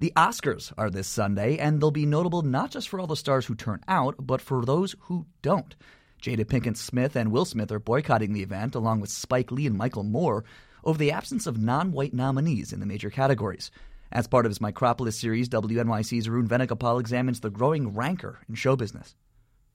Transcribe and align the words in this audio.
The 0.00 0.12
Oscars 0.14 0.72
are 0.78 0.90
this 0.90 1.08
Sunday, 1.08 1.58
and 1.58 1.80
they'll 1.80 1.90
be 1.90 2.06
notable 2.06 2.42
not 2.42 2.70
just 2.70 2.88
for 2.88 3.00
all 3.00 3.08
the 3.08 3.16
stars 3.16 3.46
who 3.46 3.56
turn 3.56 3.80
out, 3.88 4.14
but 4.20 4.40
for 4.40 4.64
those 4.64 4.94
who 5.00 5.26
don't. 5.42 5.74
Jada 6.22 6.44
Pinkett 6.44 6.76
Smith 6.76 7.16
and 7.16 7.32
Will 7.32 7.44
Smith 7.44 7.72
are 7.72 7.80
boycotting 7.80 8.32
the 8.32 8.44
event, 8.44 8.76
along 8.76 9.00
with 9.00 9.10
Spike 9.10 9.50
Lee 9.50 9.66
and 9.66 9.76
Michael 9.76 10.04
Moore, 10.04 10.44
over 10.84 10.96
the 10.96 11.10
absence 11.10 11.48
of 11.48 11.60
non 11.60 11.90
white 11.90 12.14
nominees 12.14 12.72
in 12.72 12.78
the 12.78 12.86
major 12.86 13.10
categories. 13.10 13.72
As 14.12 14.28
part 14.28 14.46
of 14.46 14.50
his 14.50 14.60
Micropolis 14.60 15.14
series, 15.14 15.48
WNYC's 15.48 16.28
Arun 16.28 16.46
Venugopal 16.46 17.00
examines 17.00 17.40
the 17.40 17.50
growing 17.50 17.92
rancor 17.92 18.38
in 18.48 18.54
show 18.54 18.76
business. 18.76 19.16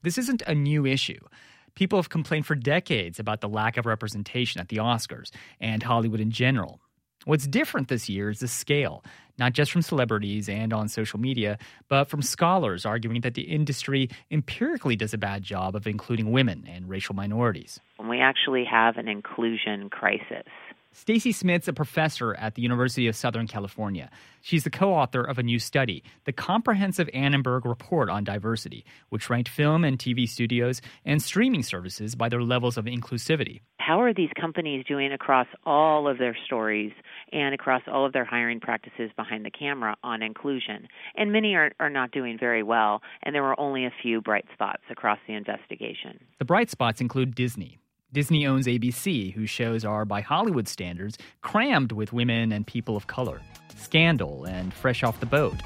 This 0.00 0.16
isn't 0.16 0.42
a 0.46 0.54
new 0.54 0.86
issue. 0.86 1.20
People 1.74 1.98
have 1.98 2.08
complained 2.08 2.46
for 2.46 2.54
decades 2.54 3.20
about 3.20 3.42
the 3.42 3.48
lack 3.48 3.76
of 3.76 3.84
representation 3.84 4.62
at 4.62 4.70
the 4.70 4.78
Oscars 4.78 5.28
and 5.60 5.82
Hollywood 5.82 6.20
in 6.20 6.30
general. 6.30 6.80
What's 7.24 7.46
different 7.46 7.88
this 7.88 8.08
year 8.08 8.28
is 8.28 8.40
the 8.40 8.48
scale, 8.48 9.02
not 9.38 9.54
just 9.54 9.72
from 9.72 9.82
celebrities 9.82 10.48
and 10.48 10.72
on 10.72 10.88
social 10.88 11.18
media, 11.18 11.58
but 11.88 12.04
from 12.04 12.20
scholars 12.20 12.84
arguing 12.84 13.22
that 13.22 13.34
the 13.34 13.42
industry 13.42 14.10
empirically 14.30 14.94
does 14.94 15.14
a 15.14 15.18
bad 15.18 15.42
job 15.42 15.74
of 15.74 15.86
including 15.86 16.32
women 16.32 16.66
and 16.68 16.88
racial 16.88 17.14
minorities. 17.14 17.80
We 17.98 18.20
actually 18.20 18.64
have 18.64 18.96
an 18.98 19.08
inclusion 19.08 19.88
crisis. 19.88 20.44
Stacy 20.96 21.32
Smith's 21.32 21.66
a 21.66 21.72
professor 21.72 22.36
at 22.36 22.54
the 22.54 22.62
University 22.62 23.08
of 23.08 23.16
Southern 23.16 23.48
California. 23.48 24.08
She's 24.42 24.62
the 24.62 24.70
co 24.70 24.94
author 24.94 25.24
of 25.24 25.40
a 25.40 25.42
new 25.42 25.58
study, 25.58 26.04
the 26.24 26.32
Comprehensive 26.32 27.10
Annenberg 27.12 27.64
Report 27.64 28.08
on 28.08 28.22
Diversity, 28.22 28.84
which 29.08 29.28
ranked 29.28 29.48
film 29.48 29.82
and 29.82 29.98
TV 29.98 30.28
studios 30.28 30.80
and 31.04 31.20
streaming 31.20 31.64
services 31.64 32.14
by 32.14 32.28
their 32.28 32.42
levels 32.42 32.76
of 32.76 32.84
inclusivity. 32.84 33.62
How 33.84 34.00
are 34.00 34.14
these 34.14 34.30
companies 34.40 34.86
doing 34.88 35.12
across 35.12 35.46
all 35.66 36.08
of 36.08 36.16
their 36.16 36.34
stories 36.46 36.92
and 37.32 37.54
across 37.54 37.82
all 37.86 38.06
of 38.06 38.14
their 38.14 38.24
hiring 38.24 38.58
practices 38.58 39.10
behind 39.14 39.44
the 39.44 39.50
camera 39.50 39.94
on 40.02 40.22
inclusion? 40.22 40.88
And 41.16 41.32
many 41.32 41.54
are, 41.54 41.70
are 41.78 41.90
not 41.90 42.10
doing 42.10 42.38
very 42.38 42.62
well, 42.62 43.02
and 43.22 43.34
there 43.34 43.42
were 43.42 43.60
only 43.60 43.84
a 43.84 43.92
few 44.02 44.22
bright 44.22 44.46
spots 44.54 44.82
across 44.90 45.18
the 45.26 45.34
investigation. 45.34 46.18
The 46.38 46.46
bright 46.46 46.70
spots 46.70 47.02
include 47.02 47.34
Disney, 47.34 47.78
Disney 48.10 48.46
owns 48.46 48.66
ABC, 48.66 49.34
whose 49.34 49.50
shows 49.50 49.84
are, 49.84 50.06
by 50.06 50.22
Hollywood 50.22 50.66
standards, 50.66 51.18
crammed 51.42 51.92
with 51.92 52.10
women 52.10 52.52
and 52.52 52.66
people 52.66 52.96
of 52.96 53.06
color. 53.06 53.42
Scandal 53.76 54.44
and 54.44 54.72
Fresh 54.72 55.02
Off 55.02 55.20
the 55.20 55.26
Boat. 55.26 55.56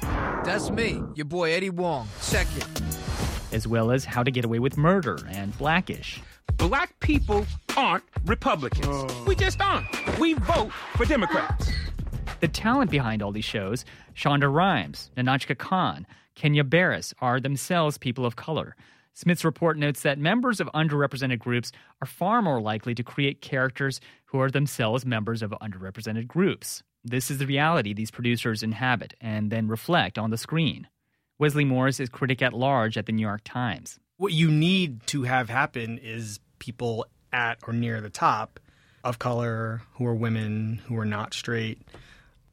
That's 0.43 0.69
me, 0.71 1.01
your 1.15 1.25
boy 1.25 1.53
Eddie 1.53 1.67
Huang. 1.67 2.09
Check 2.29 2.47
it. 2.57 3.28
As 3.51 3.67
well 3.67 3.91
as 3.91 4.05
How 4.05 4.23
to 4.23 4.31
Get 4.31 4.45
Away 4.45 4.59
with 4.59 4.77
Murder 4.77 5.17
and 5.29 5.57
Blackish. 5.57 6.21
Black 6.57 6.99
people 6.99 7.45
aren't 7.75 8.03
Republicans. 8.25 8.85
Oh. 8.87 9.23
We 9.25 9.35
just 9.35 9.59
aren't. 9.61 9.87
We 10.19 10.33
vote 10.33 10.71
for 10.95 11.05
Democrats. 11.05 11.71
The 12.41 12.47
talent 12.47 12.91
behind 12.91 13.21
all 13.21 13.31
these 13.31 13.45
shows, 13.45 13.85
Shonda 14.15 14.53
Rhimes, 14.53 15.09
Nahnatchka 15.17 15.57
Khan, 15.57 16.05
Kenya 16.35 16.63
Barris, 16.63 17.13
are 17.21 17.39
themselves 17.39 17.97
people 17.97 18.25
of 18.25 18.35
color. 18.35 18.75
Smith's 19.13 19.43
report 19.43 19.77
notes 19.77 20.03
that 20.03 20.17
members 20.17 20.61
of 20.61 20.69
underrepresented 20.73 21.39
groups 21.39 21.71
are 22.01 22.07
far 22.07 22.41
more 22.41 22.61
likely 22.61 22.95
to 22.95 23.03
create 23.03 23.41
characters 23.41 23.99
who 24.25 24.39
are 24.39 24.49
themselves 24.49 25.05
members 25.05 25.41
of 25.41 25.51
underrepresented 25.61 26.27
groups. 26.27 26.83
This 27.03 27.31
is 27.31 27.39
the 27.39 27.47
reality 27.47 27.93
these 27.93 28.11
producers 28.11 28.63
inhabit 28.63 29.15
and 29.19 29.51
then 29.51 29.67
reflect 29.67 30.17
on 30.17 30.29
the 30.29 30.37
screen. 30.37 30.87
Wesley 31.39 31.63
Morris 31.63 32.01
is 32.01 32.09
critic 32.09 32.41
at 32.41 32.51
large 32.51 32.97
at 32.97 33.05
the 33.05 33.13
New 33.13 33.21
York 33.21 33.41
Times. 33.45 33.97
What 34.17 34.33
you 34.33 34.51
need 34.51 35.07
to 35.07 35.23
have 35.23 35.49
happen 35.49 35.97
is 35.97 36.41
people 36.59 37.05
at 37.31 37.59
or 37.65 37.71
near 37.71 38.01
the 38.01 38.09
top 38.09 38.59
of 39.05 39.19
color 39.19 39.81
who 39.93 40.05
are 40.05 40.13
women, 40.13 40.81
who 40.87 40.97
are 40.99 41.05
not 41.05 41.33
straight, 41.33 41.81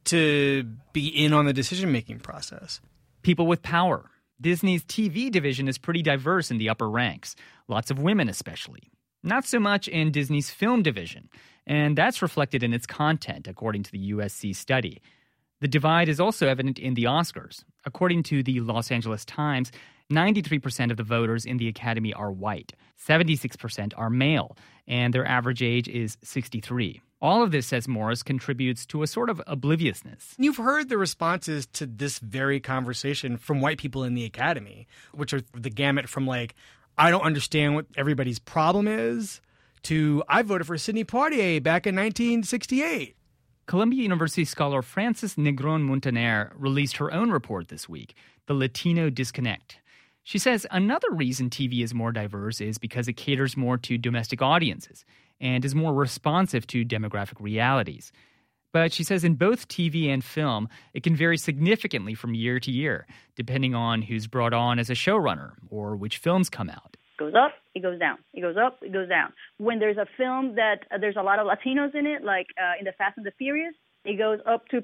to 0.05 0.63
be 0.93 1.07
in 1.09 1.33
on 1.33 1.45
the 1.45 1.51
decision 1.51 1.91
making 1.91 2.19
process. 2.19 2.79
People 3.23 3.45
with 3.45 3.61
power, 3.61 4.09
Disney's 4.39 4.85
TV 4.85 5.29
division 5.29 5.67
is 5.67 5.77
pretty 5.77 6.01
diverse 6.01 6.49
in 6.49 6.57
the 6.57 6.69
upper 6.69 6.89
ranks, 6.89 7.35
lots 7.67 7.91
of 7.91 7.99
women 7.99 8.29
especially. 8.29 8.89
Not 9.21 9.45
so 9.45 9.59
much 9.59 9.89
in 9.89 10.13
Disney's 10.13 10.49
film 10.49 10.81
division, 10.81 11.27
and 11.65 11.97
that's 11.97 12.21
reflected 12.21 12.63
in 12.63 12.73
its 12.73 12.85
content, 12.85 13.49
according 13.49 13.83
to 13.83 13.91
the 13.91 14.13
USC 14.13 14.55
study. 14.55 15.01
The 15.59 15.67
divide 15.67 16.07
is 16.09 16.19
also 16.19 16.47
evident 16.47 16.77
in 16.77 16.93
the 16.93 17.05
Oscars. 17.05 17.63
According 17.85 18.23
to 18.23 18.43
the 18.43 18.59
Los 18.59 18.91
Angeles 18.91 19.25
Times, 19.25 19.71
93% 20.11 20.91
of 20.91 20.97
the 20.97 21.03
voters 21.03 21.45
in 21.45 21.57
the 21.57 21.67
Academy 21.67 22.13
are 22.13 22.31
white, 22.31 22.73
76% 23.05 23.93
are 23.97 24.09
male, 24.09 24.55
and 24.87 25.13
their 25.13 25.25
average 25.25 25.61
age 25.61 25.87
is 25.87 26.17
63. 26.23 27.01
All 27.19 27.41
of 27.41 27.51
this, 27.51 27.65
says 27.65 27.87
Morris, 27.87 28.21
contributes 28.21 28.85
to 28.87 29.01
a 29.01 29.07
sort 29.07 29.29
of 29.29 29.41
obliviousness. 29.47 30.35
You've 30.37 30.57
heard 30.57 30.87
the 30.87 30.99
responses 30.99 31.65
to 31.73 31.87
this 31.87 32.19
very 32.19 32.59
conversation 32.59 33.37
from 33.37 33.59
white 33.59 33.79
people 33.79 34.03
in 34.03 34.13
the 34.13 34.23
academy, 34.23 34.87
which 35.13 35.33
are 35.33 35.41
the 35.53 35.71
gamut 35.71 36.07
from 36.07 36.27
like, 36.27 36.53
I 36.97 37.09
don't 37.09 37.23
understand 37.23 37.73
what 37.73 37.87
everybody's 37.95 38.39
problem 38.39 38.87
is, 38.87 39.41
to 39.83 40.23
I 40.29 40.43
voted 40.43 40.67
for 40.67 40.77
Sidney 40.77 41.05
Poitier 41.05 41.61
back 41.61 41.87
in 41.87 41.95
1968. 41.95 43.15
Columbia 43.67 44.01
University 44.01 44.45
scholar 44.45 44.81
Frances 44.81 45.35
Negron 45.35 45.83
Muntaner 45.83 46.53
released 46.55 46.95
her 46.97 47.11
own 47.11 47.31
report 47.31 47.67
this 47.67 47.89
week, 47.89 48.15
The 48.45 48.53
Latino 48.53 49.09
Disconnect. 49.09 49.79
She 50.23 50.37
says 50.37 50.65
another 50.71 51.11
reason 51.11 51.49
TV 51.49 51.83
is 51.83 51.93
more 51.93 52.13
diverse 52.13 52.61
is 52.61 52.77
because 52.77 53.09
it 53.09 53.17
caters 53.17 53.57
more 53.57 53.77
to 53.79 53.97
domestic 53.97 54.41
audiences 54.41 55.03
and 55.41 55.65
is 55.65 55.75
more 55.75 55.93
responsive 55.93 56.65
to 56.67 56.85
demographic 56.85 57.41
realities. 57.41 58.13
But 58.71 58.93
she 58.93 59.03
says 59.03 59.25
in 59.25 59.35
both 59.35 59.67
TV 59.67 60.07
and 60.07 60.23
film, 60.23 60.69
it 60.93 61.03
can 61.03 61.17
vary 61.17 61.37
significantly 61.37 62.13
from 62.13 62.35
year 62.35 62.61
to 62.61 62.71
year, 62.71 63.05
depending 63.35 63.75
on 63.75 64.01
who's 64.01 64.27
brought 64.27 64.53
on 64.53 64.79
as 64.79 64.89
a 64.89 64.93
showrunner 64.93 65.55
or 65.69 65.97
which 65.97 66.19
films 66.19 66.49
come 66.49 66.69
out. 66.69 66.95
It 67.17 67.23
goes 67.23 67.33
up, 67.33 67.53
it 67.73 67.81
goes 67.81 67.99
down. 67.99 68.17
It 68.33 68.41
goes 68.41 68.57
up, 68.57 68.77
it 68.81 68.93
goes 68.93 69.09
down. 69.09 69.33
When 69.57 69.79
there's 69.79 69.97
a 69.97 70.05
film 70.17 70.55
that 70.55 70.85
uh, 70.93 70.97
there's 70.99 71.15
a 71.17 71.23
lot 71.23 71.39
of 71.39 71.47
Latinos 71.47 71.95
in 71.95 72.05
it, 72.05 72.23
like 72.23 72.47
uh, 72.61 72.77
in 72.79 72.85
the 72.85 72.91
Fast 72.91 73.17
and 73.17 73.25
the 73.25 73.31
Furious, 73.37 73.73
it 74.05 74.17
goes 74.17 74.39
up 74.45 74.65
2%. 74.71 74.83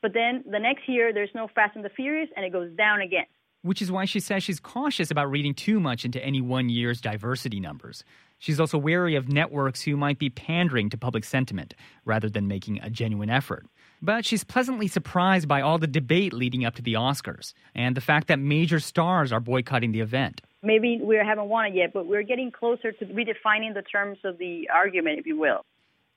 But 0.00 0.12
then 0.14 0.44
the 0.48 0.60
next 0.60 0.88
year, 0.88 1.12
there's 1.12 1.30
no 1.34 1.48
Fast 1.54 1.74
and 1.74 1.84
the 1.84 1.90
Furious, 1.90 2.28
and 2.36 2.44
it 2.46 2.52
goes 2.52 2.70
down 2.76 3.00
again 3.00 3.26
which 3.66 3.82
is 3.82 3.90
why 3.90 4.04
she 4.04 4.20
says 4.20 4.44
she's 4.44 4.60
cautious 4.60 5.10
about 5.10 5.28
reading 5.28 5.52
too 5.52 5.80
much 5.80 6.04
into 6.04 6.24
any 6.24 6.40
one 6.40 6.68
year's 6.68 7.00
diversity 7.00 7.58
numbers. 7.58 8.04
She's 8.38 8.60
also 8.60 8.78
wary 8.78 9.16
of 9.16 9.28
networks 9.28 9.82
who 9.82 9.96
might 9.96 10.18
be 10.18 10.30
pandering 10.30 10.88
to 10.90 10.96
public 10.98 11.24
sentiment 11.24 11.74
rather 12.04 12.28
than 12.28 12.46
making 12.46 12.80
a 12.80 12.90
genuine 12.90 13.30
effort. 13.30 13.66
But 14.00 14.24
she's 14.24 14.44
pleasantly 14.44 14.88
surprised 14.88 15.48
by 15.48 15.62
all 15.62 15.78
the 15.78 15.86
debate 15.86 16.32
leading 16.32 16.64
up 16.64 16.74
to 16.76 16.82
the 16.82 16.94
Oscars 16.94 17.54
and 17.74 17.96
the 17.96 18.00
fact 18.00 18.28
that 18.28 18.38
major 18.38 18.78
stars 18.78 19.32
are 19.32 19.40
boycotting 19.40 19.92
the 19.92 20.00
event. 20.00 20.42
Maybe 20.66 21.00
we 21.00 21.16
haven't 21.16 21.48
won 21.48 21.66
it 21.66 21.74
yet, 21.74 21.92
but 21.92 22.08
we're 22.08 22.24
getting 22.24 22.50
closer 22.50 22.90
to 22.90 23.04
redefining 23.06 23.72
the 23.72 23.82
terms 23.82 24.18
of 24.24 24.38
the 24.38 24.68
argument, 24.74 25.20
if 25.20 25.24
you 25.24 25.38
will. 25.38 25.60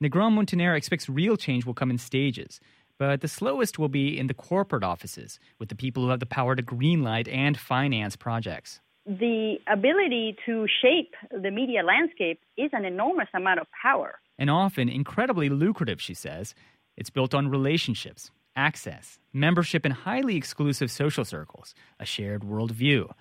Negron 0.04 0.34
Muntaner 0.34 0.76
expects 0.76 1.08
real 1.08 1.38
change 1.38 1.68
will 1.68 1.76
come 1.76 1.92
in 1.92 2.00
stages, 2.00 2.60
but 2.98 3.22
the 3.22 3.28
slowest 3.28 3.78
will 3.78 3.90
be 3.90 4.18
in 4.18 4.26
the 4.26 4.34
corporate 4.34 4.84
offices, 4.84 5.40
with 5.60 5.70
the 5.70 5.76
people 5.76 6.02
who 6.02 6.10
have 6.10 6.20
the 6.20 6.26
power 6.26 6.56
to 6.56 6.64
greenlight 6.64 7.32
and 7.32 7.60
finance 7.60 8.16
projects. 8.16 8.80
The 9.06 9.58
ability 9.68 10.36
to 10.48 10.66
shape 10.82 11.14
the 11.30 11.52
media 11.52 11.84
landscape 11.84 12.40
is 12.58 12.72
an 12.74 12.86
enormous 12.86 13.30
amount 13.36 13.60
of 13.60 13.68
power. 13.80 14.20
And 14.40 14.50
often 14.50 14.90
incredibly 14.90 15.50
lucrative, 15.50 16.02
she 16.02 16.16
says. 16.16 16.56
It's 16.98 17.12
built 17.12 17.36
on 17.36 17.50
relationships, 17.50 18.32
access, 18.56 19.20
membership 19.32 19.86
in 19.86 19.92
highly 19.92 20.38
exclusive 20.38 20.90
social 20.90 21.24
circles, 21.24 21.76
a 22.00 22.06
shared 22.06 22.42
worldview. 22.42 23.12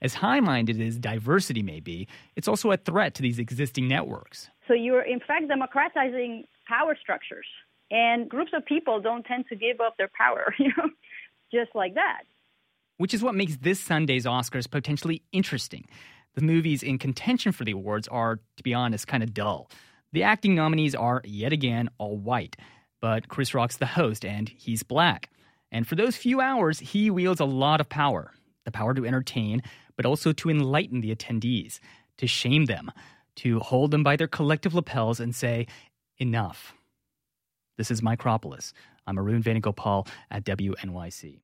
As 0.00 0.14
high 0.14 0.40
minded 0.40 0.80
as 0.80 0.98
diversity 0.98 1.62
may 1.62 1.80
be, 1.80 2.06
it's 2.36 2.46
also 2.46 2.70
a 2.70 2.76
threat 2.76 3.14
to 3.14 3.22
these 3.22 3.38
existing 3.38 3.88
networks. 3.88 4.48
So 4.68 4.74
you're, 4.74 5.02
in 5.02 5.20
fact, 5.20 5.48
democratizing 5.48 6.44
power 6.68 6.96
structures. 7.00 7.46
And 7.90 8.28
groups 8.28 8.52
of 8.54 8.64
people 8.64 9.00
don't 9.00 9.24
tend 9.24 9.46
to 9.48 9.56
give 9.56 9.80
up 9.80 9.96
their 9.96 10.10
power, 10.16 10.54
you 10.58 10.68
know, 10.76 10.90
just 11.52 11.74
like 11.74 11.94
that. 11.94 12.22
Which 12.98 13.14
is 13.14 13.22
what 13.22 13.34
makes 13.34 13.56
this 13.56 13.80
Sunday's 13.80 14.26
Oscars 14.26 14.70
potentially 14.70 15.22
interesting. 15.32 15.86
The 16.34 16.42
movies 16.42 16.82
in 16.82 16.98
contention 16.98 17.52
for 17.52 17.64
the 17.64 17.72
awards 17.72 18.06
are, 18.08 18.38
to 18.56 18.62
be 18.62 18.74
honest, 18.74 19.08
kind 19.08 19.22
of 19.22 19.34
dull. 19.34 19.70
The 20.12 20.22
acting 20.22 20.54
nominees 20.54 20.94
are, 20.94 21.22
yet 21.24 21.52
again, 21.52 21.88
all 21.98 22.16
white. 22.16 22.56
But 23.00 23.28
Chris 23.28 23.54
Rock's 23.54 23.76
the 23.76 23.86
host, 23.86 24.24
and 24.24 24.48
he's 24.48 24.82
black. 24.82 25.30
And 25.70 25.86
for 25.86 25.96
those 25.96 26.16
few 26.16 26.40
hours, 26.40 26.78
he 26.78 27.10
wields 27.10 27.40
a 27.40 27.44
lot 27.44 27.80
of 27.80 27.88
power 27.88 28.32
the 28.68 28.72
power 28.72 28.92
to 28.92 29.06
entertain, 29.06 29.62
but 29.98 30.06
also 30.06 30.32
to 30.32 30.48
enlighten 30.48 31.00
the 31.00 31.14
attendees, 31.14 31.80
to 32.16 32.26
shame 32.28 32.66
them, 32.66 32.90
to 33.34 33.58
hold 33.58 33.90
them 33.90 34.04
by 34.04 34.14
their 34.16 34.28
collective 34.28 34.72
lapels 34.72 35.18
and 35.18 35.34
say, 35.34 35.66
enough. 36.18 36.72
This 37.76 37.90
is 37.90 38.00
Micropolis. 38.00 38.72
I'm 39.08 39.18
Arun 39.18 39.42
Venugopal 39.42 40.06
at 40.30 40.44
WNYC. 40.44 41.36